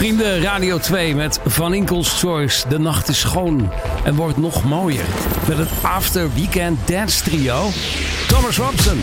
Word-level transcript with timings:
Vrienden, 0.00 0.42
Radio 0.42 0.78
2 0.78 1.14
met 1.14 1.40
Van 1.44 1.74
Inkel's 1.74 2.20
Choice. 2.20 2.68
De 2.68 2.78
nacht 2.78 3.08
is 3.08 3.20
schoon 3.20 3.70
en 4.04 4.14
wordt 4.14 4.36
nog 4.36 4.64
mooier. 4.64 5.04
Met 5.48 5.58
het 5.58 5.68
After 5.82 6.34
Weekend 6.34 6.78
Dance 6.88 7.22
Trio. 7.22 7.68
Thomas 8.28 8.56
Robson. 8.56 9.00